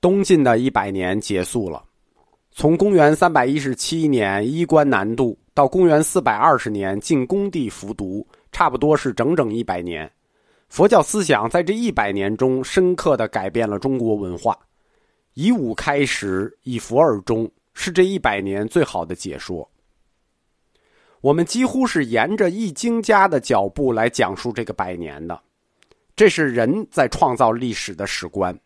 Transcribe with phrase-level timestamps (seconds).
[0.00, 1.84] 东晋的一百年结束了，
[2.52, 10.10] 从公元三百一十七年衣冠南渡到公元四百二十年进宫地服毒，差不多是整整一百年。
[10.70, 14.58] 佛教思想在这一百年中深刻的改变了中国文化。
[15.34, 19.68] 以武开始，以佛而终，是这一百年最好的解说。
[21.20, 25.38] 我们几乎是沿着易经家的脚步来讲述这个百年的，
[26.16, 28.58] 这是人在创造历史的史观。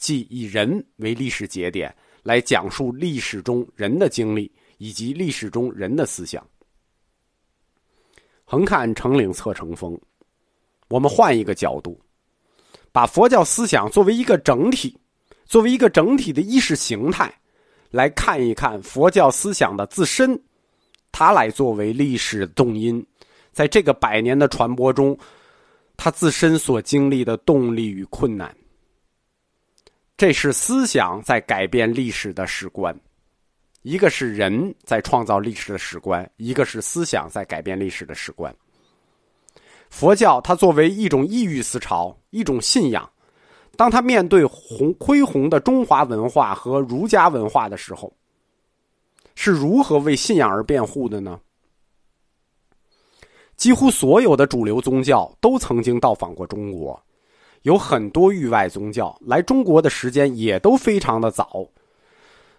[0.00, 6.44] 即以人为历史节点来讲述历史中人的经历以及历史中人的思想。
[8.44, 9.96] 横看成岭侧成峰，
[10.88, 12.00] 我们换一个角度，
[12.90, 14.98] 把佛教思想作为一个整体，
[15.44, 17.32] 作为一个整体的意识形态，
[17.90, 20.36] 来看一看佛教思想的自身，
[21.12, 23.06] 它来作为历史动因，
[23.52, 25.16] 在这个百年的传播中，
[25.96, 28.52] 它自身所经历的动力与困难。
[30.20, 32.94] 这是思想在改变历史的史观，
[33.80, 38.54] 一个是人在创造历史的史观，一个是思想在改变历史的史观。
[39.88, 43.10] 佛教它作为一种异域思潮，一种信仰，
[43.78, 48.14] 当它面对宏恢宏的中华文化和儒家文化的时候，
[49.34, 51.40] 是如何为信仰而辩护的呢？
[53.56, 57.02] 几乎所有的主流宗教都曾经到访过中国。
[57.62, 61.68] 有很多域外宗教来中国的时间也都非常的早，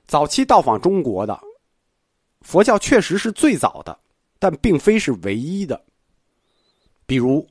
[0.06, 1.40] 早期到访中国的
[2.42, 3.98] 佛教确实是最早的，
[4.38, 5.82] 但并非是唯一的。
[7.06, 7.48] 比如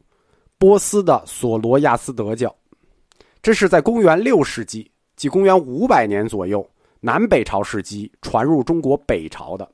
[0.58, 2.54] 波斯的索罗亚斯德教，
[3.42, 6.68] 这是在公元六世纪，即公元五百年左右
[7.00, 9.70] 南北朝时期传入中国北朝的。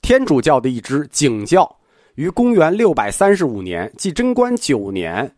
[0.00, 1.70] 天主教的一支景教，
[2.14, 5.30] 于公元六百三十五年，即贞观九年。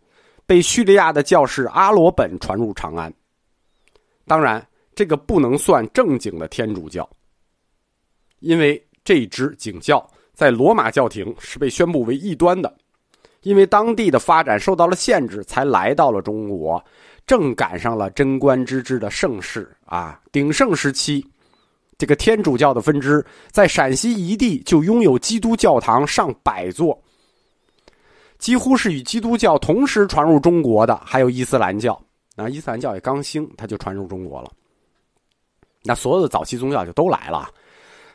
[0.51, 3.15] 被叙利亚的教士阿罗本传入长安。
[4.27, 7.09] 当然，这个不能算正经的天主教，
[8.41, 12.77] 因为这支景教在罗马教廷是被宣布为异端的。
[13.43, 16.85] 因为当地的发展受到了限制，才来到了中国，
[17.25, 21.25] 正赶上了贞观之治的盛世啊，鼎盛时期。
[21.97, 27.01] 这个天主教的分支在陕西一地就拥有基督教堂上百座。
[28.41, 32.01] 几乎是与基督教同时传入中国的，还有伊斯兰教。
[32.35, 34.51] 那伊斯兰教也刚兴，它就传入中国了。
[35.83, 37.51] 那所有的早期宗教就都来了。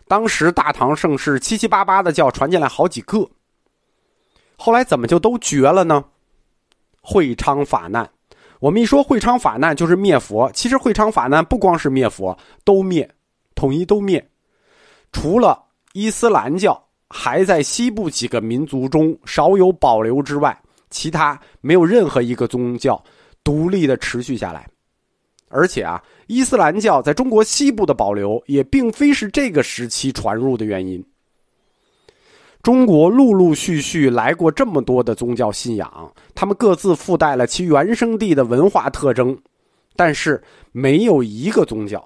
[0.08, 3.28] 当时大唐盛世，七七八八的教传进来好几个。
[4.58, 6.04] 后来怎么就都绝了呢？
[7.02, 8.10] 会昌法难。
[8.60, 10.52] 我们一说会昌法难，就是灭佛。
[10.54, 13.08] 其实会昌法难不光是灭佛，都灭，
[13.54, 14.28] 统一都灭。
[15.12, 15.64] 除了
[15.94, 16.85] 伊斯兰教。
[17.10, 20.58] 还在西部几个民族中少有保留之外，
[20.90, 23.02] 其他没有任何一个宗教
[23.44, 24.68] 独立的持续下来。
[25.48, 31.02] 而且啊，伊斯兰教在中国西部的保留也并非是这个时期传入的原因。
[32.64, 39.38] 中国陆陆续续来过这么多的宗教信仰，他们各自附带了其原生地的文化特征，
[39.96, 42.06] 但是没有一个宗教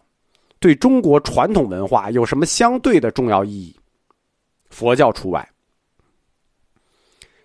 [0.59, 3.73] 对中国传统文化有什么相对的重要意义。
[4.69, 5.47] 佛教除外，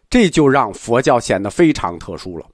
[0.08, 2.46] 这就让佛教显得非常特殊了，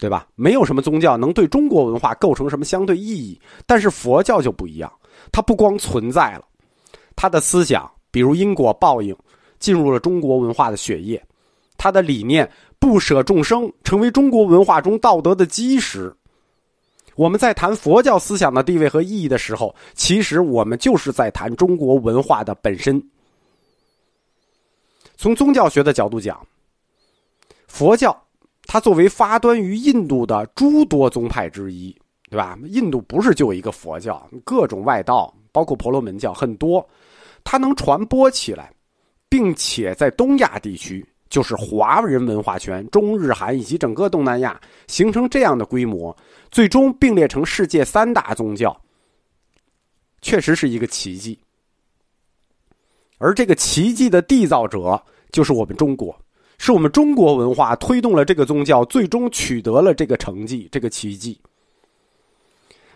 [0.00, 0.26] 对吧？
[0.34, 4.92] 没有什么宗教能对中国文化构成什么相对意义，但是佛教就不一样，
[5.30, 6.44] 它不光存在了，
[7.14, 9.16] 它的思想，比如因果报应，
[9.58, 11.22] 进入了中国文化的血液，
[11.76, 16.12] 它的理念不舍众生，成为中国文化中道德的基石。
[17.14, 23.00] 我们在谈佛教思想的地位和意义的时候，其实我们就是在谈中国文化的本身。
[25.18, 26.40] 从宗教学的角度讲，
[27.66, 28.16] 佛教
[28.66, 31.90] 它作为发端于印度的诸多宗派之一，
[32.30, 32.56] 对吧？
[32.66, 36.88] 印度不是就一个佛教，各种外道，包括婆罗门教很多，
[37.42, 38.72] 它能传播起来，
[39.28, 46.16] 并且在东亚地区，就是华人文化圈、中日韩以及整个东南亚形成这样的规模，
[46.52, 48.80] 最终并列成世界三大宗教，
[50.22, 51.36] 确实是一个奇迹。
[53.18, 55.00] 而这个奇迹的缔造者
[55.30, 56.16] 就是我们中国，
[56.56, 61.40] 是我们中国文化推动了这个宗教，最终取得了这个成绩，这个奇迹。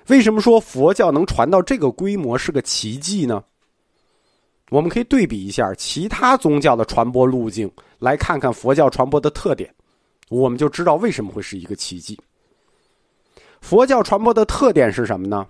[0.08, 3.44] 为什么说佛教能传到这个规模是个奇迹呢？
[4.70, 9.72] 我们可以对比一下其他宗教的传播路径，来看看佛教传播的特点，
[10.30, 12.18] 我们就知道为什么会是一个奇迹。
[13.60, 15.46] 佛教传播的特点是什么呢？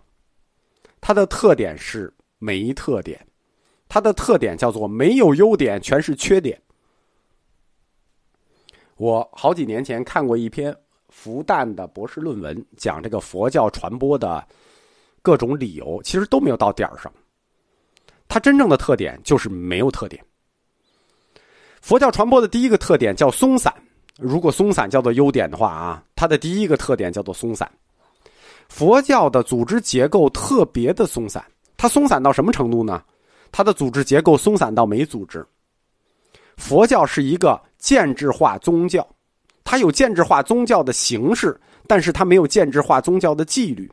[1.01, 3.19] 它的特点是没特点。
[3.93, 6.59] 它的特点叫做没有优点，全是缺点。
[8.97, 10.75] 我好几年前看过一篇
[11.11, 14.43] 复旦的博士论文，讲这个佛教传播的
[15.21, 17.13] 各种理由，其实都没有到点儿上。
[18.29, 20.25] 它真正的特点就是没有特点。
[21.83, 23.71] 佛教传播的第一个特点叫松散，
[24.17, 27.71] 如果松散叫做优点的话啊，它的第一个特点叫做松散。
[28.71, 31.45] 佛教的组织结构特别的松散，
[31.77, 33.05] 它松散到什么程度呢？
[33.53, 35.47] 它的组织结构松散到没组织。
[36.57, 39.07] 佛教是一个建制化宗教，
[39.63, 43.91] 它有建制化宗教的形式，但是它没有建制化宗教的纪律，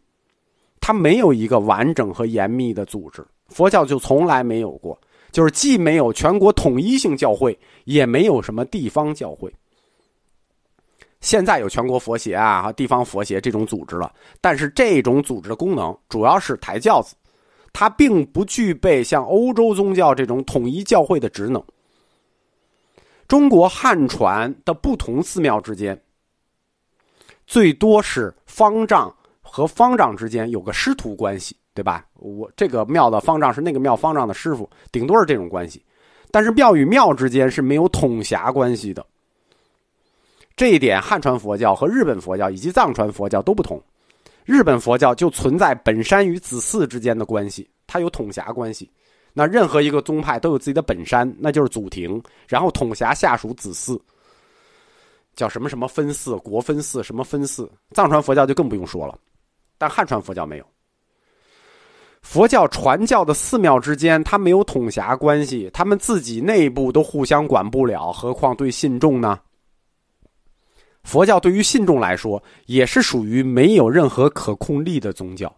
[0.81, 3.25] 它没有一个完整和严密的组织。
[3.47, 5.00] 佛教就从来没有过，
[5.31, 9.51] 就是既没有全国统一性教会，也没有什么地方教会。
[11.21, 17.15] 现在有全国佛协啊和地方佛协这种组织了，但是这种组织的功能主要是抬轿子，
[17.71, 21.63] 它并不具备像欧洲宗教这种统一教会的职能。
[23.27, 26.00] 中国汉传的不同寺庙之间，
[27.45, 32.06] 最多是方丈和方丈之间有个师徒关系，对吧？
[32.16, 35.86] 我这个庙的方丈是那个庙方丈的师傅，顶多是这种关系，
[36.31, 39.06] 但是庙与庙之间是没有统辖关系的。
[40.56, 43.81] 这一点，汉传佛教和日本佛教以及藏传佛教都不同。
[44.45, 48.91] 日本佛教就存在本山与子嗣之间的关系，它有统辖关系。
[49.31, 54.00] 那任何一个宗派都有自己的本山，那就是祖庭，然后统辖下属子嗣，
[55.36, 57.69] 叫什么什么分寺、国分寺、什么分寺。
[57.91, 59.18] 藏传佛教就更不用说了，
[59.77, 60.65] 但汉传佛教没有。
[62.21, 69.39] 佛教传教的寺庙之间，它没有统辖关系，他们自己内部都互相管不了，何况对信众呢？
[71.04, 75.54] 佛教对于信众来说，也是属于没有任何可控力的宗教。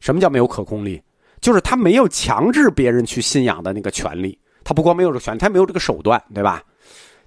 [0.00, 1.02] 什么叫没有可控力？
[1.40, 4.38] 就是他没有强制别人去信仰的那个权利。
[4.64, 6.62] 他不光没有这个权利，他没有这个手段，对吧？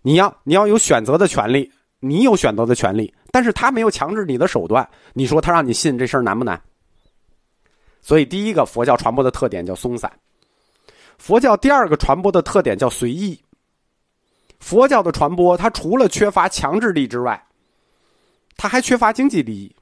[0.02, 1.70] 你要你要有选择的权利，
[2.00, 4.88] 你有选择的权利，但是他没有强制你的手段。
[5.14, 6.60] 你说他让你信这事儿难不难？
[8.02, 10.12] 所以，第一个佛教传播的特点叫松散。
[11.18, 13.38] 佛教第二个传播的特点叫随意。
[14.60, 17.42] 佛教的传播，它除了缺乏强制力之外，
[18.58, 19.74] 它还缺乏经济利益。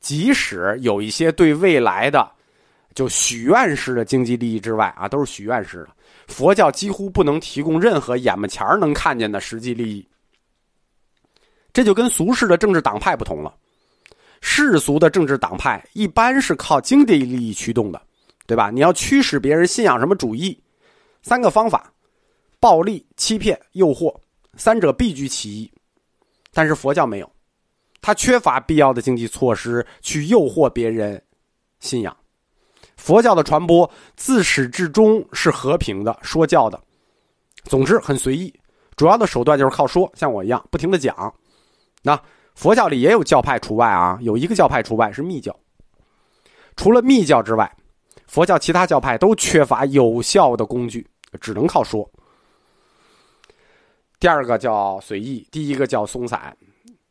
[0.00, 2.30] 即使有一些对未来的
[2.94, 5.88] 就许愿式的经济利益之外啊，都是许愿式的。
[6.26, 10.06] 佛教几乎不能提供任何眼巴前能看见的实际利益。
[11.72, 13.54] 这就跟俗世的政治党派不同了。
[14.40, 18.00] 世俗的政治党派一般是靠经济利益驱动的，
[18.46, 18.70] 对吧？
[18.70, 20.58] 你要驱使别人信仰什么主义，
[21.22, 21.92] 三个方法。
[22.60, 24.14] 暴力、欺骗、诱惑，
[24.54, 25.72] 三者必居其一。
[26.52, 27.32] 但是佛教没有，
[28.02, 31.20] 它缺乏必要的经济措施去诱惑别人
[31.78, 32.14] 信仰。
[32.96, 36.78] 佛教的传播自始至终是和平的、说教的，
[37.64, 38.52] 总之很随意。
[38.94, 41.34] 主要的手段就是靠说，像我一样不停的讲。
[42.02, 42.20] 那
[42.54, 45.58] 佛教里也有教派除外啊，有一个教派除外是密教。
[46.76, 47.74] 除了密教之外，
[48.26, 51.06] 佛教其他教派都缺乏有效的工具，
[51.40, 52.06] 只能靠说。
[54.20, 56.54] 第二个叫随意，第一个叫松散。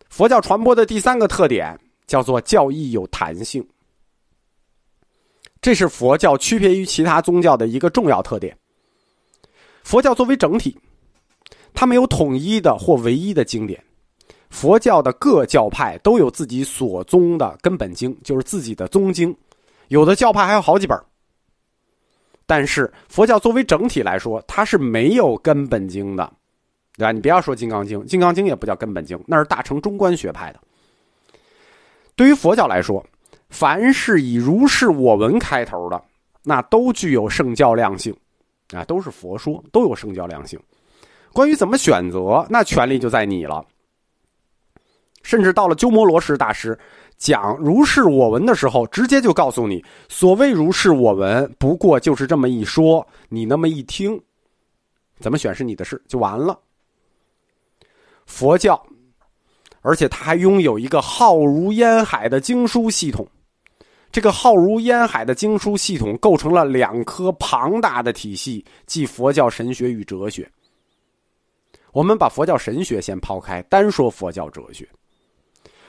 [0.09, 1.75] 佛教传播的第三个特点
[2.05, 3.67] 叫做教义有弹性，
[5.59, 8.55] 这是佛教区别于其他宗教的一个重要特点。
[9.83, 10.77] 佛教作为整体，
[11.73, 13.83] 它没有统一的或唯一的经典。
[14.51, 19.35] 佛教的各教派都有自己所宗的根本经，就是自己的宗经，
[19.87, 20.99] 有的教派还有好几本。
[22.45, 26.33] 但是佛教作为整体来说，它是没有根本经的。
[26.99, 27.13] 对吧？
[27.13, 30.59] 你不要说《金刚经》，《金刚经》也不叫根本经，那是大乘中观学派的。
[32.13, 33.01] 对于佛教来说，
[33.49, 36.03] 凡是以“如是我闻”开头的，
[36.43, 38.13] 那都具有圣教量性，
[38.73, 40.59] 啊，都是佛说，都有圣教量性。
[41.31, 43.65] 关于怎么选择，那权利就在你了。
[45.23, 46.77] 甚至到了鸠摩罗什大师
[47.17, 54.21] 讲“如是我闻”的时候，直接就告诉你：所谓“如是我闻”，不过就是这么一说，你那么一听，
[55.19, 56.59] 怎么选是你的事，就完了。
[58.29, 58.81] 佛教，
[59.81, 63.27] 而且它还拥有一个浩如烟海的经书系统。
[64.11, 70.49] 这个浩如烟海的经书系统构成了两颗庞大的体系，即佛教神学与哲学。
[71.91, 74.87] 我们把佛教神学先抛开，单说佛教哲学。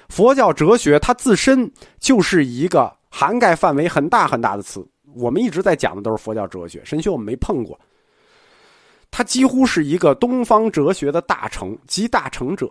[0.09, 1.71] 佛教哲学它自身
[2.01, 4.85] 就是一个涵盖范围很大很大的词。
[5.15, 7.79] 我们一直在讲的都是佛教哲学，神学我们没碰过。
[9.21, 12.67] 它几乎是一个东方哲学的大成，集大成者。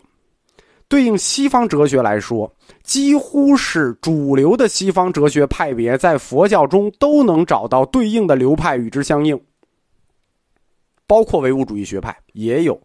[0.88, 2.52] 对应西方哲学来说，
[2.82, 9.40] 几乎是主流的西方哲学派别，在佛教中都能找到对应的流派与之相应。
[11.06, 12.82] 包括唯物主义学派也有。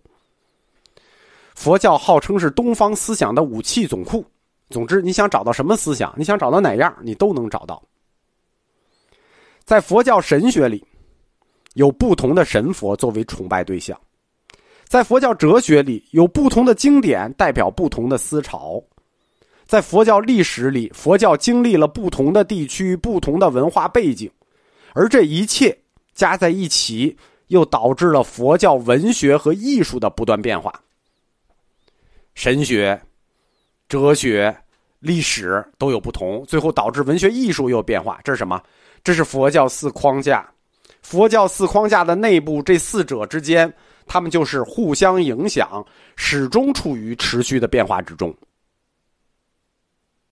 [1.54, 4.23] 佛教号称是东方思想的武器总库。
[4.68, 7.83] 总之，你想找到什么思想，你想找到哪样，你都能找到。
[9.64, 10.87] 在佛教神学里，
[11.74, 13.96] 有不同的神佛作为崇拜对象；
[14.88, 18.82] 在佛教哲学里，有不同的经典代表不同的思潮；
[19.64, 24.30] 在佛教历史里，佛教经历了不同的地区、不同的文化背景，
[24.94, 25.78] 而这一切
[26.14, 27.16] 加在一起，
[27.48, 30.72] 又导致了佛教文学和艺术的不断变化。
[32.34, 33.00] 神学。
[33.86, 34.56] 哲学、
[34.98, 38.18] 历史都有不同，最后导致文学艺术又变化。
[38.24, 38.60] 这是什么？
[39.04, 40.50] 这是佛教四框架。
[41.04, 43.70] 佛教四框架的内部，这四者之间，
[44.06, 45.84] 他们就是互相影响，
[46.16, 48.34] 始终处于持续的变化之中。